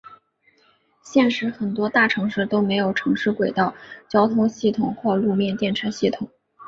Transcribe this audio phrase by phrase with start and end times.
[1.03, 3.75] 现时很多大城市都设有城市轨道
[4.09, 6.27] 交通系统或路面电车系统。